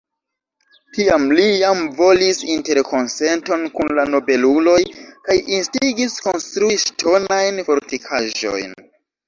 [0.95, 4.75] Tiam li jam volis interkonsenton kun la nobeluloj
[5.29, 8.79] kaj instigis konstrui ŝtonajn fortikaĵojn.